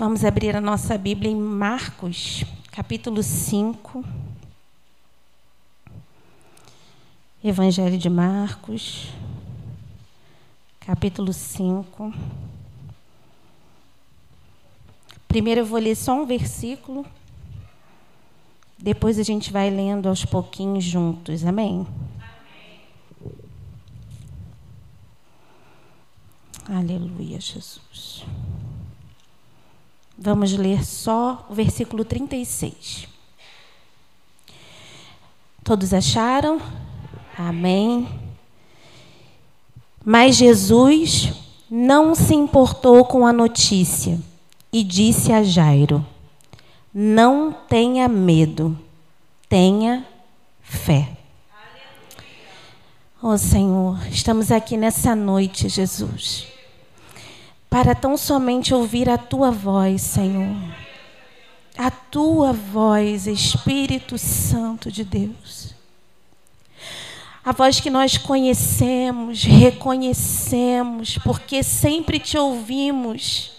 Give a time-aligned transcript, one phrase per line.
[0.00, 4.02] Vamos abrir a nossa Bíblia em Marcos, capítulo 5.
[7.44, 9.08] Evangelho de Marcos,
[10.80, 12.14] capítulo 5.
[15.28, 17.04] Primeiro eu vou ler só um versículo,
[18.78, 21.86] depois a gente vai lendo aos pouquinhos juntos, amém?
[26.66, 28.24] Aleluia, Jesus.
[30.22, 33.08] Vamos ler só o versículo 36.
[35.64, 36.60] Todos acharam?
[37.38, 38.06] Amém.
[40.04, 41.32] Mas Jesus
[41.70, 44.20] não se importou com a notícia
[44.70, 46.04] e disse a Jairo:
[46.92, 48.78] Não tenha medo,
[49.48, 50.06] tenha
[50.60, 51.16] fé.
[53.22, 56.59] Oh Senhor, estamos aqui nessa noite, Jesus
[57.70, 60.56] para tão somente ouvir a tua voz, Senhor.
[61.78, 65.72] A tua voz, Espírito Santo de Deus.
[67.44, 73.52] A voz que nós conhecemos, reconhecemos, porque sempre te ouvimos.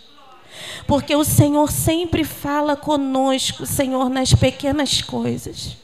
[0.86, 5.78] Porque o Senhor sempre fala conosco, Senhor, nas pequenas coisas.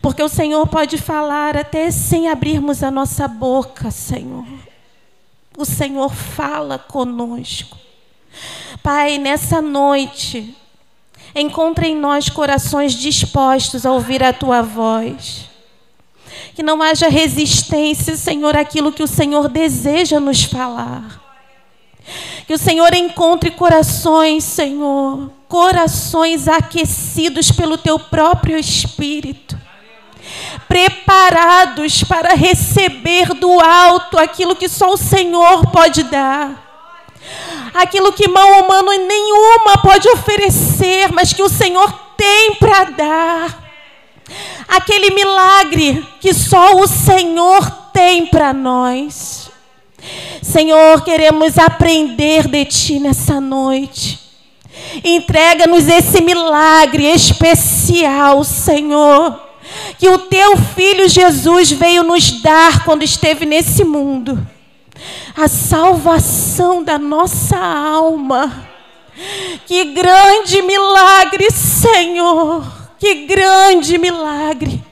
[0.00, 4.65] Porque o Senhor pode falar até sem abrirmos a nossa boca, Senhor
[5.56, 7.78] o Senhor fala conosco.
[8.82, 10.54] Pai, nessa noite,
[11.34, 15.48] encontre em nós corações dispostos a ouvir a tua voz.
[16.54, 21.22] Que não haja resistência, Senhor, àquilo que o Senhor deseja nos falar.
[22.46, 29.65] Que o Senhor encontre corações, Senhor, corações aquecidos pelo teu próprio Espírito
[30.76, 36.64] preparados para receber do alto aquilo que só o Senhor pode dar.
[37.72, 43.72] Aquilo que mão humana nenhuma pode oferecer, mas que o Senhor tem para dar.
[44.68, 49.50] Aquele milagre que só o Senhor tem para nós.
[50.42, 54.20] Senhor, queremos aprender de Ti nessa noite.
[55.02, 59.45] Entrega-nos esse milagre especial, Senhor
[59.98, 64.46] que o teu filho Jesus veio nos dar quando esteve nesse mundo
[65.36, 68.66] a salvação da nossa alma.
[69.66, 72.64] Que grande milagre, Senhor!
[72.98, 74.82] Que grande milagre!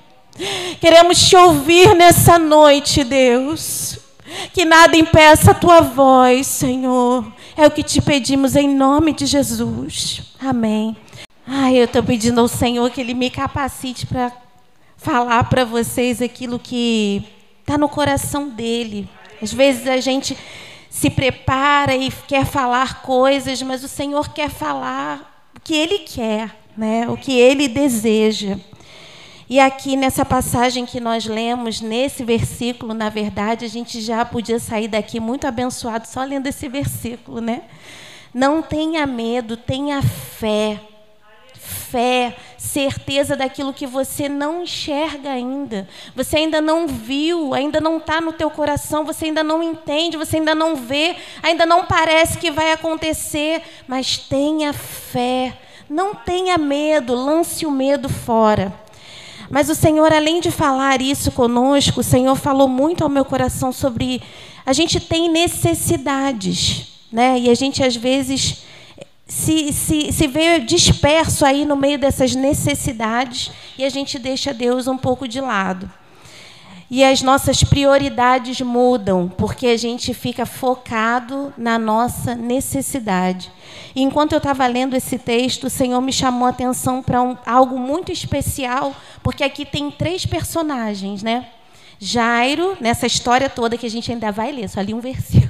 [0.80, 3.98] Queremos te ouvir nessa noite, Deus.
[4.52, 7.24] Que nada impeça a tua voz, Senhor.
[7.56, 10.22] É o que te pedimos em nome de Jesus.
[10.40, 10.96] Amém.
[11.46, 14.32] Ai, eu estou pedindo ao Senhor que Ele me capacite para
[15.04, 17.22] falar para vocês aquilo que
[17.60, 19.06] está no coração dele.
[19.41, 20.37] Às vezes a gente
[20.88, 26.56] se prepara e quer falar coisas, mas o Senhor quer falar o que Ele quer,
[26.75, 27.06] né?
[27.06, 28.56] o que Ele deseja.
[29.47, 34.59] E aqui nessa passagem que nós lemos, nesse versículo, na verdade, a gente já podia
[34.59, 37.64] sair daqui muito abençoado só lendo esse versículo, né?
[38.32, 40.81] Não tenha medo, tenha fé
[41.94, 45.88] fé, certeza daquilo que você não enxerga ainda.
[46.15, 50.37] Você ainda não viu, ainda não está no teu coração, você ainda não entende, você
[50.37, 55.59] ainda não vê, ainda não parece que vai acontecer, mas tenha fé.
[55.88, 58.72] Não tenha medo, lance o medo fora.
[59.50, 63.72] Mas o Senhor, além de falar isso conosco, o Senhor falou muito ao meu coração
[63.72, 64.22] sobre
[64.66, 67.38] a gente tem necessidades, né?
[67.38, 68.64] E a gente às vezes
[69.26, 74.86] se, se, se vê disperso aí no meio dessas necessidades e a gente deixa Deus
[74.86, 75.90] um pouco de lado.
[76.90, 83.50] E as nossas prioridades mudam, porque a gente fica focado na nossa necessidade.
[83.96, 87.36] E enquanto eu estava lendo esse texto, o Senhor me chamou a atenção para um,
[87.46, 91.46] algo muito especial, porque aqui tem três personagens, né?
[91.98, 95.44] Jairo, nessa história toda que a gente ainda vai ler, só li um versículo.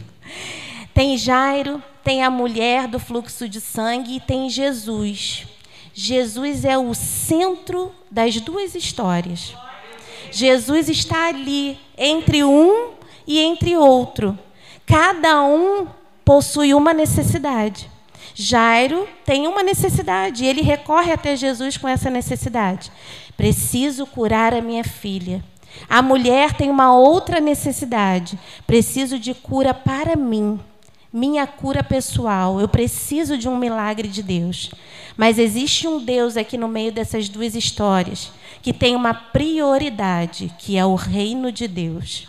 [1.04, 5.46] Tem Jairo, tem a mulher do fluxo de sangue e tem Jesus.
[5.92, 9.54] Jesus é o centro das duas histórias.
[10.32, 12.92] Jesus está ali, entre um
[13.26, 14.38] e entre outro.
[14.86, 15.86] Cada um
[16.24, 17.90] possui uma necessidade.
[18.34, 22.90] Jairo tem uma necessidade e ele recorre até Jesus com essa necessidade.
[23.36, 25.44] Preciso curar a minha filha.
[25.86, 28.38] A mulher tem uma outra necessidade.
[28.66, 30.58] Preciso de cura para mim
[31.14, 32.60] minha cura pessoal.
[32.60, 34.72] Eu preciso de um milagre de Deus.
[35.16, 40.76] Mas existe um Deus aqui no meio dessas duas histórias que tem uma prioridade, que
[40.76, 42.26] é o reino de Deus.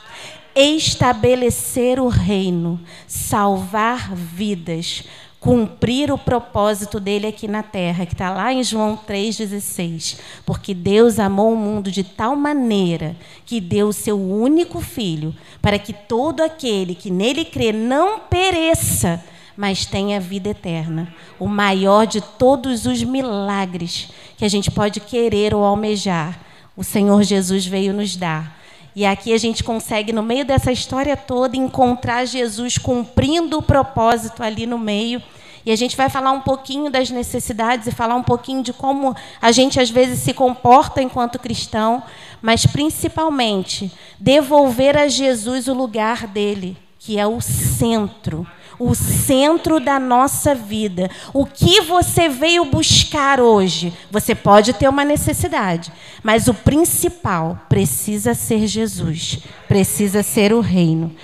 [0.56, 5.04] Estabelecer o reino, salvar vidas,
[5.46, 10.18] cumprir o propósito dele aqui na terra, que está lá em João 3,16.
[10.46, 13.16] Porque Deus amou o mundo de tal maneira
[13.46, 19.24] que deu o seu único filho, para que todo aquele que nele crê não pereça,
[19.56, 21.14] mas tenha vida eterna.
[21.38, 26.40] O maior de todos os milagres que a gente pode querer ou almejar,
[26.76, 28.55] o Senhor Jesus veio nos dar.
[28.96, 34.42] E aqui a gente consegue, no meio dessa história toda, encontrar Jesus cumprindo o propósito
[34.42, 35.22] ali no meio.
[35.66, 39.14] E a gente vai falar um pouquinho das necessidades e falar um pouquinho de como
[39.42, 42.04] a gente às vezes se comporta enquanto cristão,
[42.42, 48.48] mas principalmente devolver a Jesus o lugar dele, que é o centro
[48.80, 51.10] o centro da nossa vida.
[51.34, 53.94] O que você veio buscar hoje?
[54.12, 55.92] Você pode ter uma necessidade,
[56.24, 61.16] mas o principal precisa ser Jesus, precisa ser o reino.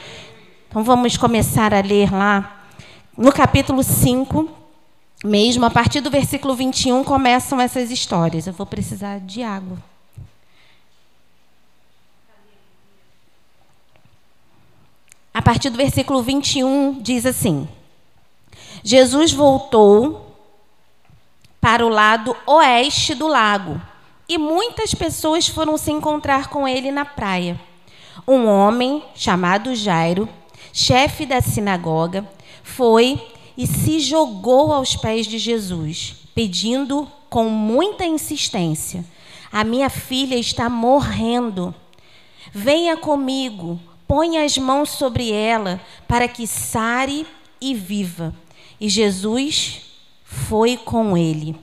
[0.69, 2.63] Então vamos começar a ler lá
[3.17, 4.49] no capítulo 5,
[5.23, 8.47] mesmo a partir do versículo 21 começam essas histórias.
[8.47, 9.90] Eu vou precisar de água.
[15.33, 17.67] A partir do versículo 21, diz assim:
[18.83, 20.35] Jesus voltou
[21.59, 23.79] para o lado oeste do lago
[24.27, 27.59] e muitas pessoas foram se encontrar com ele na praia.
[28.27, 30.27] Um homem chamado Jairo,
[30.73, 32.27] chefe da sinagoga,
[32.63, 33.21] foi
[33.57, 39.05] e se jogou aos pés de Jesus, pedindo com muita insistência:
[39.51, 41.73] A minha filha está morrendo.
[42.53, 43.79] Venha comigo
[44.11, 47.25] põe as mãos sobre ela para que sare
[47.61, 48.35] e viva.
[48.77, 49.83] E Jesus
[50.25, 51.55] foi com ele.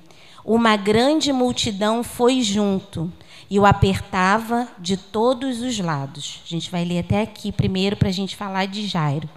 [0.42, 3.12] Uma grande multidão foi junto
[3.50, 6.40] e o apertava de todos os lados.
[6.46, 9.28] A gente vai ler até aqui primeiro para a gente falar de Jairo.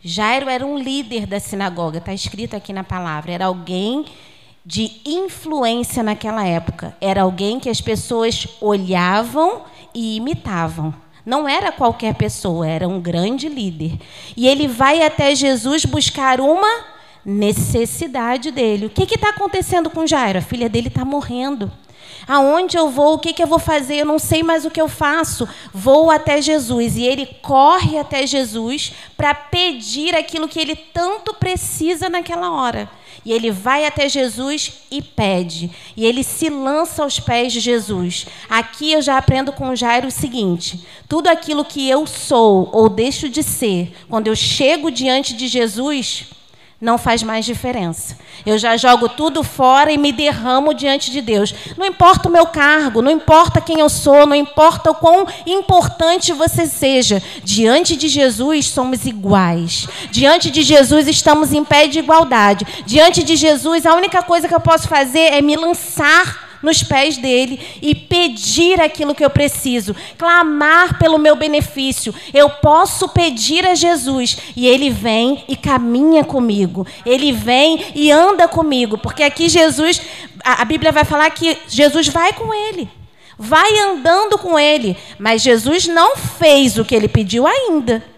[0.00, 3.32] Jairo era um líder da sinagoga, está escrito aqui na palavra.
[3.32, 4.04] Era alguém
[4.64, 6.96] de influência naquela época.
[7.00, 9.62] Era alguém que as pessoas olhavam
[9.92, 11.02] e imitavam.
[11.24, 13.98] Não era qualquer pessoa, era um grande líder.
[14.36, 16.84] E ele vai até Jesus buscar uma
[17.24, 18.86] necessidade dele.
[18.86, 20.38] O que está acontecendo com Jairo?
[20.38, 21.70] A filha dele está morrendo.
[22.26, 23.14] Aonde eu vou?
[23.14, 23.96] O que, que eu vou fazer?
[23.96, 25.48] Eu não sei mais o que eu faço.
[25.72, 26.96] Vou até Jesus.
[26.96, 32.88] E ele corre até Jesus para pedir aquilo que ele tanto precisa naquela hora.
[33.24, 35.70] E ele vai até Jesus e pede.
[35.96, 38.26] E ele se lança aos pés de Jesus.
[38.48, 43.28] Aqui eu já aprendo com Jairo o seguinte: tudo aquilo que eu sou ou deixo
[43.28, 46.26] de ser, quando eu chego diante de Jesus,
[46.84, 48.14] não faz mais diferença.
[48.44, 51.54] Eu já jogo tudo fora e me derramo diante de Deus.
[51.78, 56.30] Não importa o meu cargo, não importa quem eu sou, não importa o quão importante
[56.34, 57.22] você seja.
[57.42, 59.88] Diante de Jesus somos iguais.
[60.10, 62.66] Diante de Jesus estamos em pé de igualdade.
[62.84, 67.16] Diante de Jesus, a única coisa que eu posso fazer é me lançar nos pés
[67.16, 72.14] dele e pedir aquilo que eu preciso, clamar pelo meu benefício.
[72.32, 76.86] Eu posso pedir a Jesus e ele vem e caminha comigo.
[77.04, 80.00] Ele vem e anda comigo, porque aqui Jesus,
[80.42, 82.88] a Bíblia vai falar que Jesus vai com ele.
[83.36, 88.13] Vai andando com ele, mas Jesus não fez o que ele pediu ainda.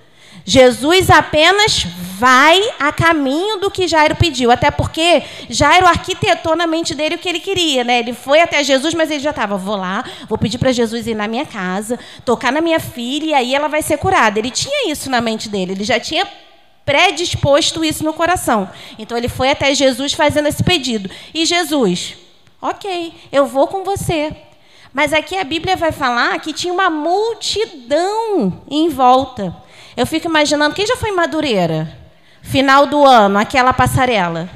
[0.49, 1.83] Jesus apenas
[2.19, 7.19] vai a caminho do que Jairo pediu, até porque Jairo arquitetou na mente dele o
[7.19, 7.99] que ele queria, né?
[7.99, 11.17] Ele foi até Jesus, mas ele já estava, vou lá, vou pedir para Jesus ir
[11.17, 14.39] na minha casa, tocar na minha filha e aí ela vai ser curada.
[14.39, 16.27] Ele tinha isso na mente dele, ele já tinha
[16.85, 18.71] predisposto isso no coração.
[18.97, 21.11] Então ele foi até Jesus fazendo esse pedido.
[21.35, 22.15] E Jesus,
[22.63, 24.35] ok, eu vou com você.
[24.95, 29.66] Mas aqui a Bíblia vai falar que tinha uma multidão em volta.
[29.97, 31.91] Eu fico imaginando, quem já foi em Madureira?
[32.43, 34.47] Final do ano, aquela passarela.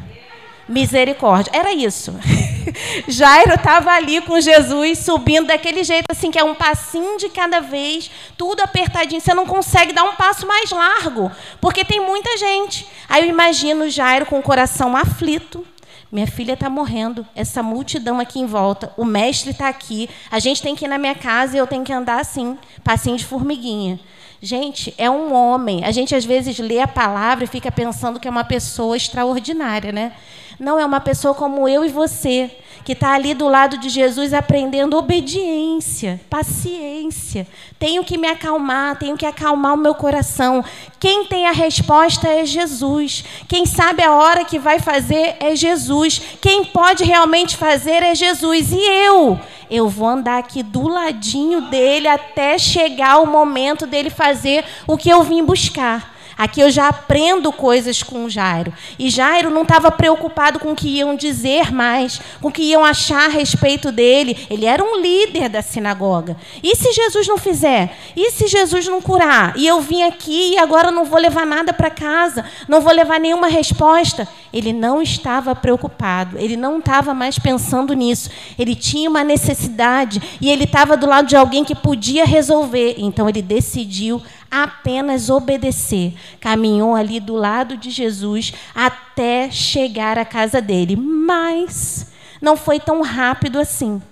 [0.68, 1.50] Misericórdia.
[1.54, 2.14] Era isso.
[3.08, 7.58] Jairo estava ali com Jesus, subindo daquele jeito, assim, que é um passinho de cada
[7.60, 9.20] vez, tudo apertadinho.
[9.20, 12.86] Você não consegue dar um passo mais largo, porque tem muita gente.
[13.08, 15.66] Aí eu imagino Jairo com o coração aflito.
[16.12, 20.60] Minha filha está morrendo, essa multidão aqui em volta, o mestre está aqui, a gente
[20.60, 23.98] tem que ir na minha casa e eu tenho que andar assim, passinho de formiguinha.
[24.42, 25.84] Gente, é um homem.
[25.84, 29.92] A gente às vezes lê a palavra e fica pensando que é uma pessoa extraordinária,
[29.92, 30.12] né?
[30.60, 32.50] Não, é uma pessoa como eu e você,
[32.84, 37.46] que está ali do lado de Jesus aprendendo obediência, paciência.
[37.78, 40.62] Tenho que me acalmar, tenho que acalmar o meu coração.
[41.00, 43.24] Quem tem a resposta é Jesus.
[43.48, 46.20] Quem sabe a hora que vai fazer é Jesus.
[46.42, 48.70] Quem pode realmente fazer é Jesus.
[48.70, 49.40] E eu?
[49.70, 55.08] eu vou andar aqui do ladinho dele até chegar o momento dele fazer o que
[55.08, 56.19] eu vim buscar.
[56.40, 58.72] Aqui eu já aprendo coisas com Jairo.
[58.98, 62.82] E Jairo não estava preocupado com o que iam dizer mais, com o que iam
[62.82, 64.46] achar a respeito dele.
[64.48, 66.34] Ele era um líder da sinagoga.
[66.62, 67.94] E se Jesus não fizer?
[68.16, 69.52] E se Jesus não curar?
[69.54, 73.20] E eu vim aqui e agora não vou levar nada para casa, não vou levar
[73.20, 74.26] nenhuma resposta.
[74.50, 78.30] Ele não estava preocupado, ele não estava mais pensando nisso.
[78.58, 82.94] Ele tinha uma necessidade e ele estava do lado de alguém que podia resolver.
[82.96, 86.14] Então ele decidiu apenas obedecer.
[86.40, 90.96] Caminhou ali do lado de Jesus até chegar à casa dele.
[90.96, 94.02] Mas não foi tão rápido assim.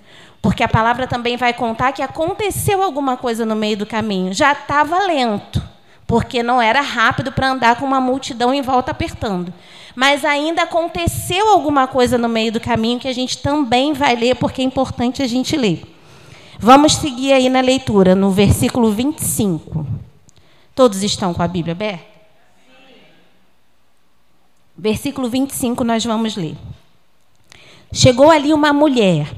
[0.40, 4.33] Porque a palavra também vai contar que aconteceu alguma coisa no meio do caminho.
[4.33, 5.61] Já estava lento,
[6.07, 9.52] porque não era rápido para andar com uma multidão em volta apertando.
[9.97, 14.37] Mas ainda aconteceu alguma coisa no meio do caminho que a gente também vai ler,
[14.37, 15.83] porque é importante a gente ler.
[16.61, 19.87] Vamos seguir aí na leitura, no versículo 25.
[20.78, 22.06] Todos estão com a Bíblia aberta?
[24.76, 26.56] Versículo 25 nós vamos ler.
[27.92, 29.35] Chegou ali uma mulher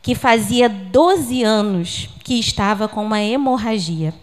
[0.00, 4.14] que fazia 12 anos que estava com uma hemorragia.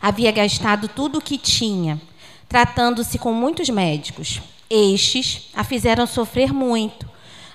[0.00, 2.00] Havia gastado tudo o que tinha,
[2.48, 4.40] tratando-se com muitos médicos.
[4.70, 7.06] Estes a fizeram sofrer muito,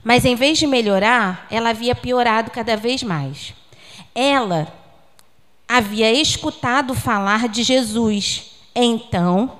[0.04, 3.52] mas em vez de melhorar, ela havia piorado cada vez mais.
[4.14, 4.79] Ela
[5.70, 8.52] havia escutado falar de Jesus.
[8.74, 9.52] Então,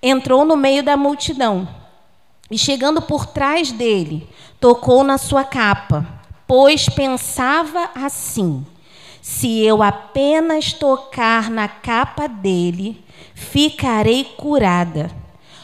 [0.00, 1.68] entrou no meio da multidão
[2.48, 4.28] e, chegando por trás dele,
[4.60, 6.06] tocou na sua capa,
[6.46, 8.64] pois pensava assim:
[9.20, 13.04] se eu apenas tocar na capa dele,
[13.34, 15.10] ficarei curada.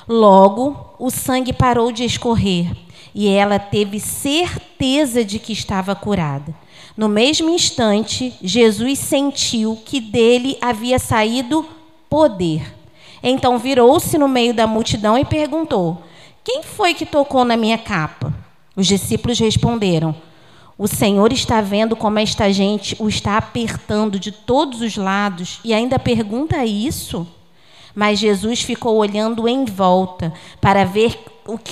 [0.09, 2.77] Logo, o sangue parou de escorrer
[3.15, 6.53] e ela teve certeza de que estava curada.
[6.97, 11.67] No mesmo instante, Jesus sentiu que dele havia saído
[12.09, 12.75] poder.
[13.23, 16.03] Então virou-se no meio da multidão e perguntou:
[16.45, 18.35] Quem foi que tocou na minha capa?
[18.77, 20.15] Os discípulos responderam:
[20.77, 25.73] O Senhor está vendo como esta gente o está apertando de todos os lados e
[25.73, 27.27] ainda pergunta isso?
[27.95, 31.19] Mas Jesus ficou olhando em volta para ver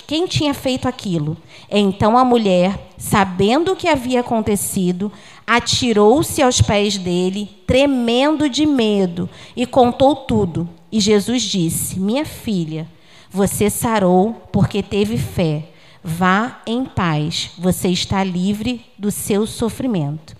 [0.07, 1.37] quem tinha feito aquilo.
[1.71, 5.13] Então a mulher, sabendo o que havia acontecido,
[5.47, 10.69] atirou-se aos pés dele, tremendo de medo, e contou tudo.
[10.91, 12.89] E Jesus disse: Minha filha,
[13.31, 15.69] você sarou porque teve fé.
[16.03, 20.35] Vá em paz, você está livre do seu sofrimento.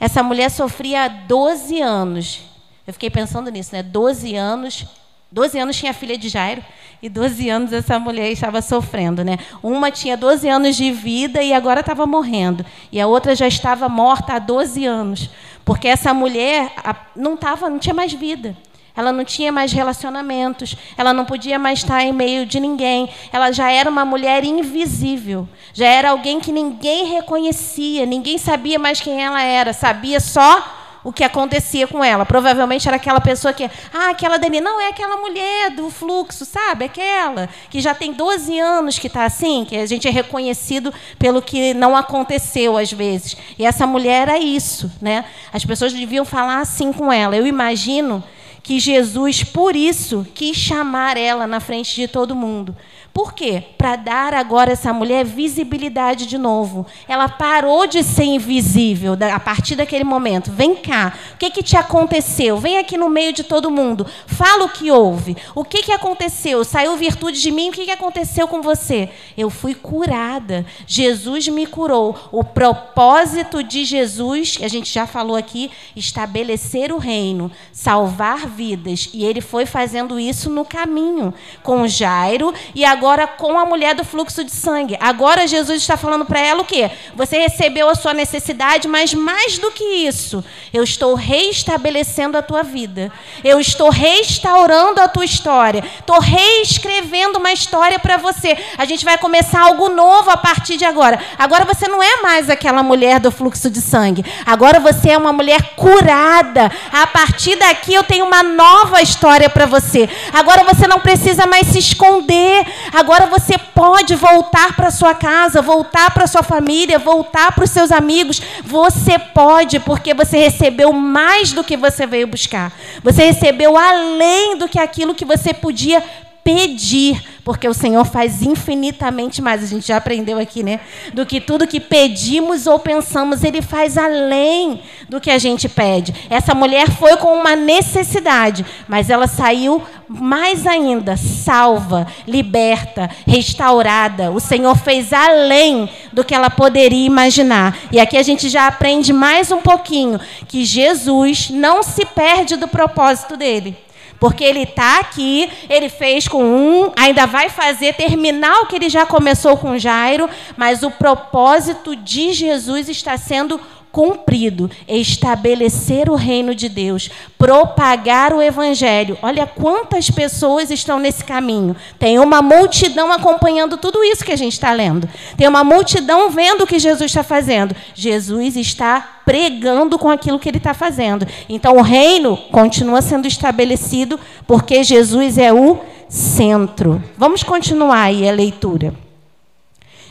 [0.00, 2.40] Essa mulher sofria há 12 anos.
[2.86, 3.82] Eu fiquei pensando nisso, né?
[3.82, 4.86] 12 anos
[5.34, 6.62] 12 anos tinha a filha de Jairo
[7.02, 9.36] e 12 anos essa mulher estava sofrendo, né?
[9.60, 13.88] Uma tinha 12 anos de vida e agora estava morrendo, e a outra já estava
[13.88, 15.28] morta há 12 anos,
[15.64, 16.72] porque essa mulher
[17.16, 18.56] não tava, não tinha mais vida.
[18.96, 23.10] Ela não tinha mais relacionamentos, ela não podia mais estar em meio de ninguém.
[23.32, 29.00] Ela já era uma mulher invisível, já era alguém que ninguém reconhecia, ninguém sabia mais
[29.00, 32.24] quem ela era, sabia só o que acontecia com ela.
[32.24, 36.86] Provavelmente era aquela pessoa que, ah, aquela Dani, não é aquela mulher do fluxo, sabe?
[36.86, 41.42] Aquela que já tem 12 anos que está assim, que a gente é reconhecido pelo
[41.42, 43.36] que não aconteceu às vezes.
[43.58, 45.26] E essa mulher era isso, né?
[45.52, 47.36] As pessoas deviam falar assim com ela.
[47.36, 48.24] Eu imagino
[48.62, 52.74] que Jesus, por isso, quis chamar ela na frente de todo mundo.
[53.14, 53.62] Por quê?
[53.78, 56.84] Para dar agora essa mulher visibilidade de novo.
[57.06, 60.50] Ela parou de ser invisível a partir daquele momento.
[60.50, 62.58] Vem cá, o que, que te aconteceu?
[62.58, 64.04] Vem aqui no meio de todo mundo.
[64.26, 65.36] Fala o que houve.
[65.54, 66.64] O que, que aconteceu?
[66.64, 67.68] Saiu virtude de mim?
[67.68, 69.08] O que, que aconteceu com você?
[69.38, 70.66] Eu fui curada.
[70.84, 72.18] Jesus me curou.
[72.32, 79.08] O propósito de Jesus, que a gente já falou aqui, estabelecer o reino, salvar vidas.
[79.14, 83.94] E ele foi fazendo isso no caminho com Jairo e agora agora com a mulher
[83.94, 84.96] do fluxo de sangue.
[84.98, 86.90] Agora Jesus está falando para ela o quê?
[87.14, 90.42] Você recebeu a sua necessidade, mas mais do que isso,
[90.72, 93.12] eu estou reestabelecendo a tua vida.
[93.44, 95.84] Eu estou restaurando a tua história.
[96.00, 98.56] Estou reescrevendo uma história para você.
[98.78, 101.20] A gente vai começar algo novo a partir de agora.
[101.38, 104.24] Agora você não é mais aquela mulher do fluxo de sangue.
[104.46, 106.72] Agora você é uma mulher curada.
[106.90, 110.08] A partir daqui eu tenho uma nova história para você.
[110.32, 112.64] Agora você não precisa mais se esconder.
[112.94, 117.90] Agora você pode voltar para sua casa, voltar para sua família, voltar para os seus
[117.90, 118.40] amigos.
[118.62, 122.72] Você pode, porque você recebeu mais do que você veio buscar.
[123.02, 126.00] Você recebeu além do que aquilo que você podia
[126.44, 129.64] pedir, porque o Senhor faz infinitamente mais.
[129.64, 130.80] A gente já aprendeu aqui, né?
[131.14, 136.14] Do que tudo que pedimos ou pensamos, Ele faz além do que a gente pede.
[136.28, 144.30] Essa mulher foi com uma necessidade, mas ela saiu mais ainda salva, liberta, restaurada.
[144.30, 147.76] O Senhor fez além do que ela poderia imaginar.
[147.90, 152.68] E aqui a gente já aprende mais um pouquinho que Jesus não se perde do
[152.68, 153.83] propósito dele.
[154.24, 158.88] Porque ele está aqui, ele fez com um, ainda vai fazer, terminar o que ele
[158.88, 163.60] já começou com Jairo, mas o propósito de Jesus está sendo
[163.94, 167.08] cumprido, estabelecer o reino de Deus,
[167.38, 169.16] propagar o evangelho.
[169.22, 171.76] Olha quantas pessoas estão nesse caminho.
[171.96, 175.08] Tem uma multidão acompanhando tudo isso que a gente está lendo.
[175.36, 177.76] Tem uma multidão vendo o que Jesus está fazendo.
[177.94, 181.24] Jesus está pregando com aquilo que ele está fazendo.
[181.48, 187.00] Então o reino continua sendo estabelecido porque Jesus é o centro.
[187.16, 188.92] Vamos continuar aí a leitura.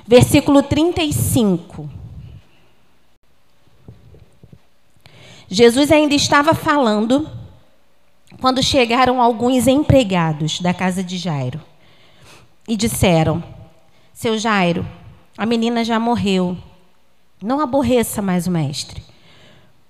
[0.07, 2.02] Versículo 35.
[5.53, 7.29] Jesus ainda estava falando
[8.41, 11.62] quando chegaram alguns empregados da casa de Jairo
[12.67, 13.43] e disseram:
[14.12, 14.83] Seu Jairo,
[15.38, 16.57] a menina já morreu.
[17.39, 19.03] Não aborreça mais o mestre.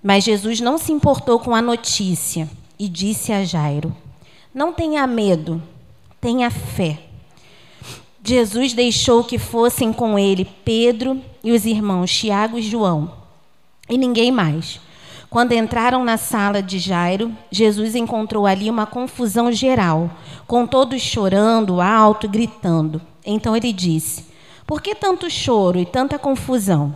[0.04, 3.96] Mas Jesus não se importou com a notícia e disse a Jairo:
[4.54, 5.64] Não tenha medo,
[6.20, 7.00] tenha fé.
[8.22, 13.14] Jesus deixou que fossem com ele Pedro e os irmãos Tiago e João,
[13.88, 14.82] e ninguém mais.
[15.34, 20.12] Quando entraram na sala de Jairo, Jesus encontrou ali uma confusão geral,
[20.46, 23.02] com todos chorando alto, gritando.
[23.26, 24.28] Então ele disse:
[24.64, 26.96] Por que tanto choro e tanta confusão?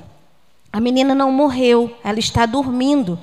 [0.71, 3.17] A menina não morreu, ela está dormindo.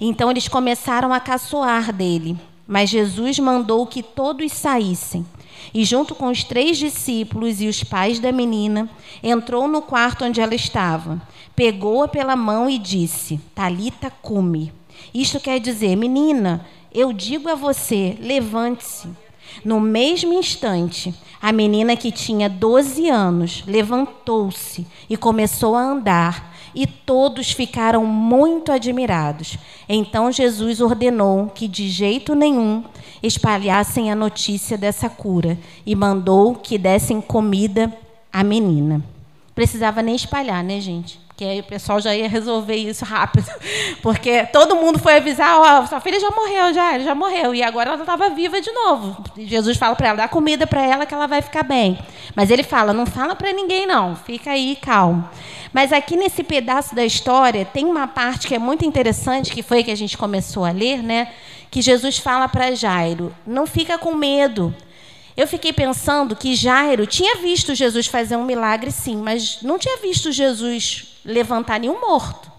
[0.00, 2.36] Então eles começaram a caçoar dele.
[2.66, 5.24] Mas Jesus mandou que todos saíssem.
[5.72, 8.88] E, junto com os três discípulos e os pais da menina,
[9.22, 11.20] entrou no quarto onde ela estava
[11.56, 14.72] pegou-a pela mão e disse: Talita cume.
[15.12, 19.08] Isto quer dizer, menina, eu digo a você, levante-se.
[19.64, 26.86] No mesmo instante, a menina que tinha 12 anos levantou-se e começou a andar, e
[26.86, 29.56] todos ficaram muito admirados.
[29.88, 32.84] Então Jesus ordenou que de jeito nenhum
[33.22, 37.90] espalhassem a notícia dessa cura e mandou que dessem comida
[38.30, 39.02] à menina.
[39.54, 41.25] Precisava nem espalhar, né, gente?
[41.36, 43.46] Que aí o pessoal já ia resolver isso rápido,
[44.00, 47.62] porque todo mundo foi avisar, ó, oh, sua filha já morreu, já, já morreu, e
[47.62, 49.22] agora ela estava viva de novo.
[49.36, 51.98] E Jesus fala para ela, dá comida para ela que ela vai ficar bem.
[52.34, 55.28] Mas ele fala, não fala para ninguém não, fica aí calmo.
[55.74, 59.84] Mas aqui nesse pedaço da história tem uma parte que é muito interessante, que foi
[59.84, 61.28] que a gente começou a ler, né?
[61.70, 64.74] Que Jesus fala para Jairo, não fica com medo.
[65.36, 69.98] Eu fiquei pensando que Jairo tinha visto Jesus fazer um milagre, sim, mas não tinha
[69.98, 72.50] visto Jesus levantar nenhum morto.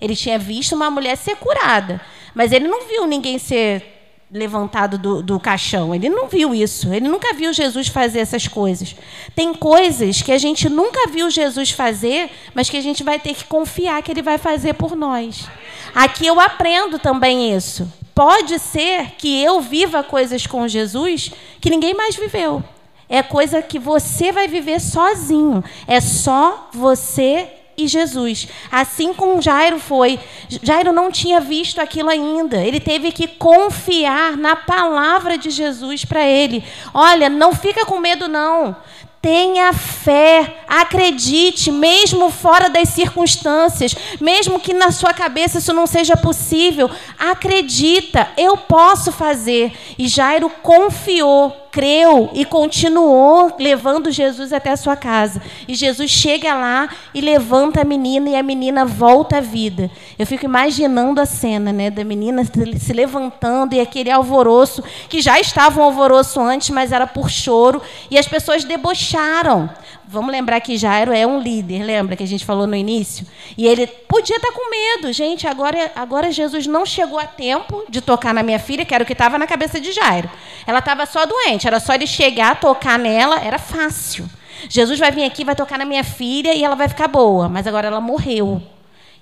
[0.00, 2.00] Ele tinha visto uma mulher ser curada,
[2.34, 3.94] mas ele não viu ninguém ser
[4.30, 5.94] levantado do, do caixão.
[5.94, 6.92] Ele não viu isso.
[6.92, 8.96] Ele nunca viu Jesus fazer essas coisas.
[9.34, 13.34] Tem coisas que a gente nunca viu Jesus fazer, mas que a gente vai ter
[13.34, 15.48] que confiar que ele vai fazer por nós.
[15.94, 17.90] Aqui eu aprendo também isso.
[18.12, 22.62] Pode ser que eu viva coisas com Jesus que ninguém mais viveu.
[23.08, 25.62] É coisa que você vai viver sozinho.
[25.86, 28.48] É só você e Jesus.
[28.70, 30.18] Assim como Jairo foi.
[30.62, 32.58] Jairo não tinha visto aquilo ainda.
[32.58, 36.64] Ele teve que confiar na palavra de Jesus para ele.
[36.92, 38.76] Olha, não fica com medo não.
[39.20, 46.14] Tenha fé, acredite, mesmo fora das circunstâncias, mesmo que na sua cabeça isso não seja
[46.14, 49.72] possível, acredita, eu posso fazer.
[49.98, 55.42] E Jairo confiou creu e continuou levando Jesus até a sua casa.
[55.66, 59.90] E Jesus chega lá e levanta a menina e a menina volta à vida.
[60.16, 65.40] Eu fico imaginando a cena, né, da menina se levantando e aquele alvoroço que já
[65.40, 69.68] estava um alvoroço antes, mas era por choro e as pessoas debocharam.
[70.14, 73.26] Vamos lembrar que Jairo é um líder, lembra que a gente falou no início?
[73.58, 75.12] E ele podia estar com medo.
[75.12, 79.02] Gente, agora, agora Jesus não chegou a tempo de tocar na minha filha, que era
[79.02, 80.30] o que estava na cabeça de Jairo.
[80.66, 84.30] Ela estava só doente, era só ele chegar, tocar nela, era fácil.
[84.68, 87.48] Jesus vai vir aqui, vai tocar na minha filha e ela vai ficar boa.
[87.48, 88.62] Mas agora ela morreu.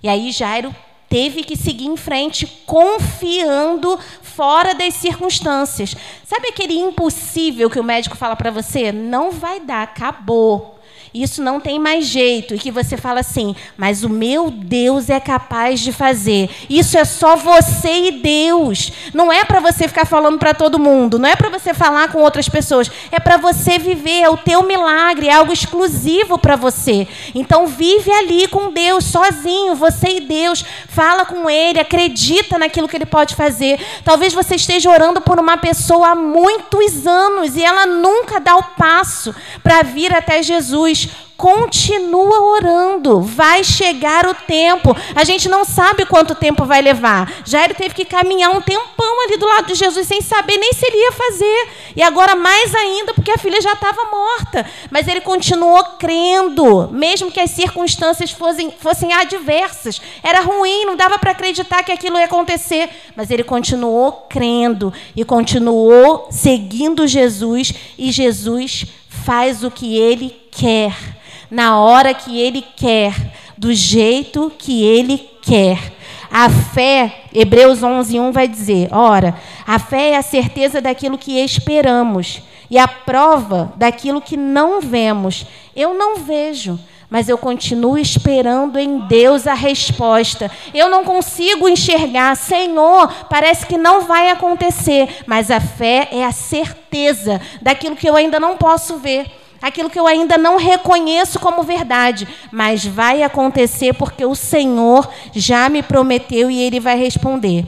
[0.02, 0.74] E aí Jairo
[1.08, 5.94] teve que seguir em frente, confiando fora das circunstâncias.
[6.24, 8.90] Sabe aquele impossível que o médico fala para você?
[8.92, 10.80] Não vai dar, acabou.
[11.14, 15.20] Isso não tem mais jeito, e que você fala assim, mas o meu Deus é
[15.20, 16.48] capaz de fazer.
[16.70, 18.90] Isso é só você e Deus.
[19.12, 22.20] Não é para você ficar falando para todo mundo, não é para você falar com
[22.20, 27.06] outras pessoas, é para você viver, é o teu milagre, é algo exclusivo para você.
[27.34, 30.64] Então vive ali com Deus, sozinho, você e Deus.
[30.88, 33.78] Fala com Ele, acredita naquilo que Ele pode fazer.
[34.02, 38.62] Talvez você esteja orando por uma pessoa há muitos anos e ela nunca dá o
[38.62, 41.01] passo para vir até Jesus
[41.42, 43.20] continua orando.
[43.20, 44.96] Vai chegar o tempo.
[45.12, 47.42] A gente não sabe quanto tempo vai levar.
[47.44, 50.86] Jairo teve que caminhar um tempão ali do lado de Jesus sem saber nem se
[50.86, 51.68] ele ia fazer.
[51.96, 54.64] E agora mais ainda porque a filha já estava morta.
[54.88, 60.00] Mas ele continuou crendo, mesmo que as circunstâncias fossem, fossem adversas.
[60.22, 62.88] Era ruim, não dava para acreditar que aquilo ia acontecer.
[63.16, 67.74] Mas ele continuou crendo e continuou seguindo Jesus.
[67.98, 71.20] E Jesus faz o que ele quer
[71.52, 73.14] na hora que Ele quer,
[73.58, 75.92] do jeito que Ele quer.
[76.30, 79.36] A fé, Hebreus 11, 1 vai dizer: ora,
[79.66, 85.44] a fé é a certeza daquilo que esperamos e a prova daquilo que não vemos.
[85.76, 90.50] Eu não vejo, mas eu continuo esperando em Deus a resposta.
[90.72, 96.32] Eu não consigo enxergar, Senhor, parece que não vai acontecer, mas a fé é a
[96.32, 101.62] certeza daquilo que eu ainda não posso ver aquilo que eu ainda não reconheço como
[101.62, 107.64] verdade, mas vai acontecer porque o Senhor já me prometeu e ele vai responder.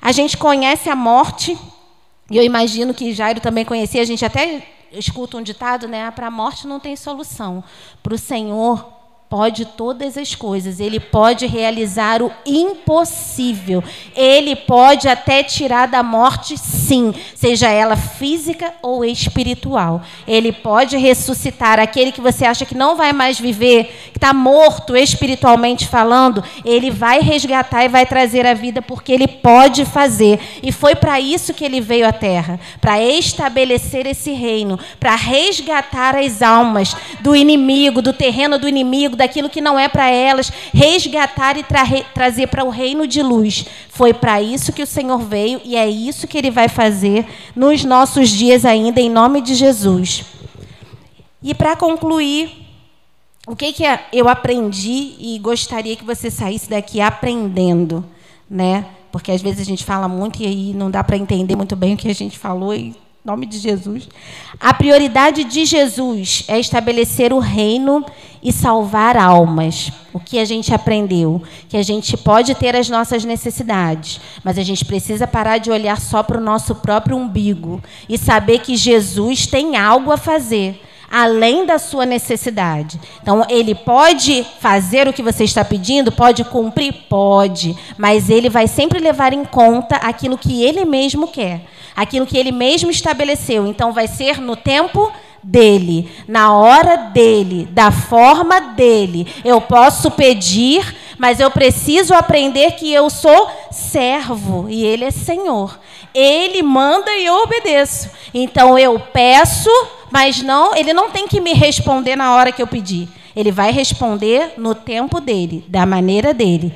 [0.00, 1.58] A gente conhece a morte,
[2.30, 6.08] e eu imagino que Jairo também conhecia, a gente até escuta um ditado, né?
[6.12, 7.64] Para a morte não tem solução.
[8.02, 8.93] Para o Senhor
[9.34, 13.82] pode todas as coisas, ele pode realizar o impossível,
[14.14, 20.02] ele pode até tirar da morte, sim, seja ela física ou espiritual.
[20.24, 24.96] Ele pode ressuscitar aquele que você acha que não vai mais viver, que está morto
[24.96, 30.38] espiritualmente falando, ele vai resgatar e vai trazer a vida, porque ele pode fazer.
[30.62, 36.14] E foi para isso que ele veio à terra para estabelecer esse reino, para resgatar
[36.14, 41.56] as almas do inimigo, do terreno do inimigo, daquilo que não é para elas, resgatar
[41.56, 43.66] e tra trazer para o reino de luz.
[43.88, 47.84] Foi para isso que o Senhor veio e é isso que ele vai fazer nos
[47.84, 50.24] nossos dias ainda, em nome de Jesus.
[51.42, 52.64] E para concluir,
[53.46, 58.04] o que, que eu aprendi e gostaria que você saísse daqui aprendendo,
[58.48, 58.86] né?
[59.12, 61.94] Porque às vezes a gente fala muito e aí não dá para entender muito bem
[61.94, 64.06] o que a gente falou e nome de Jesus.
[64.60, 68.04] A prioridade de Jesus é estabelecer o reino
[68.42, 69.90] e salvar almas.
[70.12, 71.42] O que a gente aprendeu?
[71.66, 75.98] Que a gente pode ter as nossas necessidades, mas a gente precisa parar de olhar
[75.98, 80.78] só para o nosso próprio umbigo e saber que Jesus tem algo a fazer
[81.10, 83.00] além da sua necessidade.
[83.22, 86.92] Então, ele pode fazer o que você está pedindo, pode cumprir?
[87.08, 92.36] Pode, mas ele vai sempre levar em conta aquilo que ele mesmo quer aquilo que
[92.36, 93.66] ele mesmo estabeleceu.
[93.66, 95.12] Então, vai ser no tempo
[95.44, 99.26] dele, na hora dele, da forma dele.
[99.44, 105.78] Eu posso pedir, mas eu preciso aprender que eu sou servo e ele é Senhor.
[106.14, 108.10] Ele manda e eu obedeço.
[108.32, 109.70] Então eu peço,
[110.10, 113.08] mas não, ele não tem que me responder na hora que eu pedir.
[113.36, 116.72] Ele vai responder no tempo dele, da maneira dele.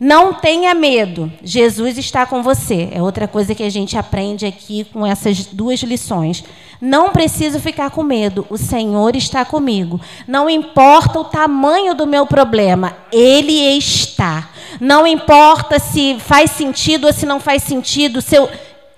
[0.00, 2.88] Não tenha medo, Jesus está com você.
[2.92, 6.44] É outra coisa que a gente aprende aqui com essas duas lições.
[6.80, 10.00] Não preciso ficar com medo, o Senhor está comigo.
[10.28, 14.50] Não importa o tamanho do meu problema, Ele está.
[14.80, 18.48] Não importa se faz sentido ou se não faz sentido, se eu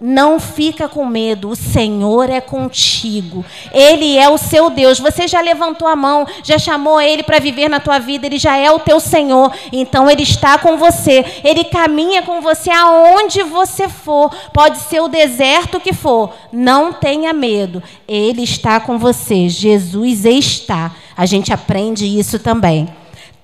[0.01, 3.45] não fica com medo, o Senhor é contigo.
[3.71, 4.99] Ele é o seu Deus.
[4.99, 8.57] Você já levantou a mão, já chamou ele para viver na tua vida, ele já
[8.57, 9.53] é o teu Senhor.
[9.71, 11.23] Então ele está com você.
[11.45, 14.35] Ele caminha com você aonde você for.
[14.55, 16.33] Pode ser o deserto que for.
[16.51, 17.83] Não tenha medo.
[18.09, 19.51] Ele está com você.
[19.51, 20.93] Jesus está.
[21.15, 22.89] A gente aprende isso também.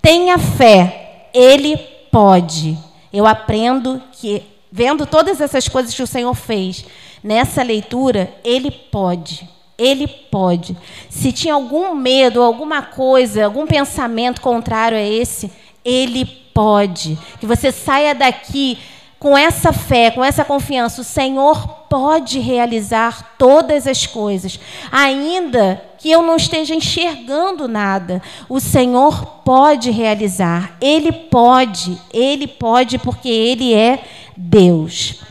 [0.00, 1.28] Tenha fé.
[1.34, 1.76] Ele
[2.10, 2.78] pode.
[3.12, 6.84] Eu aprendo que vendo todas essas coisas que o Senhor fez
[7.24, 9.48] nessa leitura, ele pode.
[9.78, 10.76] Ele pode.
[11.08, 15.50] Se tinha algum medo, alguma coisa, algum pensamento contrário a esse,
[15.82, 17.18] ele pode.
[17.40, 18.78] Que você saia daqui
[19.18, 21.00] com essa fé, com essa confiança.
[21.00, 24.60] O Senhor pode realizar todas as coisas,
[24.92, 28.22] ainda que eu não esteja enxergando nada.
[28.48, 30.76] O Senhor pode realizar.
[30.80, 31.98] Ele pode.
[32.12, 34.04] Ele pode porque ele é
[34.36, 35.22] Deus.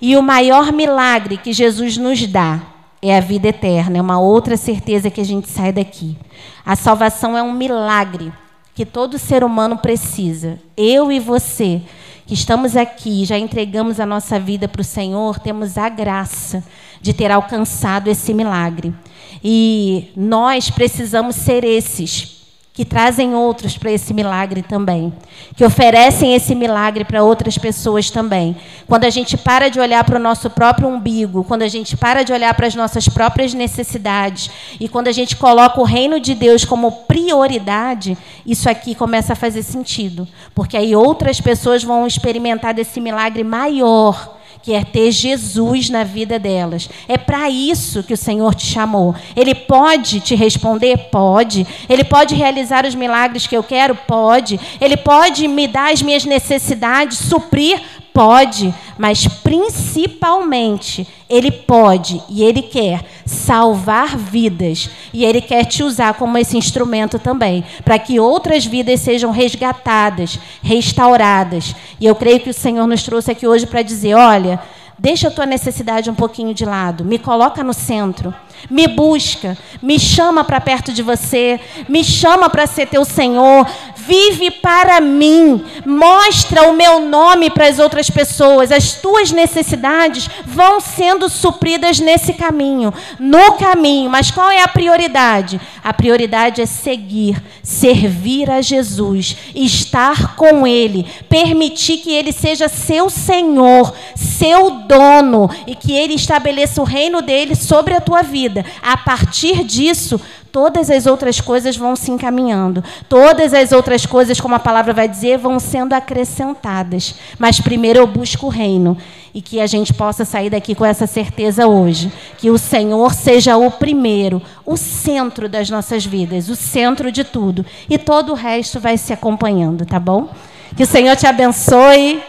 [0.00, 2.60] E o maior milagre que Jesus nos dá
[3.02, 6.16] é a vida eterna, é uma outra certeza que a gente sai daqui.
[6.64, 8.32] A salvação é um milagre
[8.74, 10.58] que todo ser humano precisa.
[10.76, 11.82] Eu e você,
[12.26, 16.62] que estamos aqui, já entregamos a nossa vida para o Senhor, temos a graça
[17.00, 18.94] de ter alcançado esse milagre.
[19.42, 22.39] E nós precisamos ser esses
[22.72, 25.12] que trazem outros para esse milagre também,
[25.56, 28.56] que oferecem esse milagre para outras pessoas também.
[28.86, 32.22] Quando a gente para de olhar para o nosso próprio umbigo, quando a gente para
[32.22, 36.34] de olhar para as nossas próprias necessidades e quando a gente coloca o reino de
[36.34, 42.72] Deus como prioridade, isso aqui começa a fazer sentido, porque aí outras pessoas vão experimentar
[42.72, 46.88] desse milagre maior que é ter Jesus na vida delas.
[47.08, 49.14] É para isso que o Senhor te chamou.
[49.34, 50.96] Ele pode te responder?
[51.10, 51.66] Pode.
[51.88, 53.94] Ele pode realizar os milagres que eu quero?
[53.94, 54.60] Pode.
[54.80, 57.80] Ele pode me dar as minhas necessidades, suprir?
[58.12, 64.90] Pode, mas principalmente ele pode e ele quer salvar vidas.
[65.12, 70.38] E ele quer te usar como esse instrumento também, para que outras vidas sejam resgatadas,
[70.62, 71.74] restauradas.
[72.00, 74.60] E eu creio que o Senhor nos trouxe aqui hoje para dizer, olha,
[74.98, 78.34] deixa a tua necessidade um pouquinho de lado, me coloca no centro.
[78.68, 83.66] Me busca, me chama para perto de você, me chama para ser teu Senhor,
[84.10, 90.80] vive para mim, mostra o meu nome para as outras pessoas, as tuas necessidades vão
[90.80, 95.60] sendo supridas nesse caminho, no caminho, mas qual é a prioridade?
[95.84, 103.08] A prioridade é seguir, servir a Jesus, estar com Ele, permitir que Ele seja seu
[103.08, 108.64] Senhor, seu dono e que Ele estabeleça o reino dele sobre a tua vida.
[108.82, 110.20] A partir disso,
[110.52, 112.82] todas as outras coisas vão se encaminhando.
[113.08, 117.14] Todas as outras coisas, como a palavra vai dizer, vão sendo acrescentadas.
[117.38, 118.96] Mas primeiro eu busco o reino.
[119.32, 122.12] E que a gente possa sair daqui com essa certeza hoje.
[122.36, 127.64] Que o Senhor seja o primeiro, o centro das nossas vidas, o centro de tudo.
[127.88, 130.28] E todo o resto vai se acompanhando, tá bom?
[130.76, 132.20] Que o Senhor te abençoe,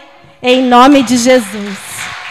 [0.42, 2.21] em nome de Jesus.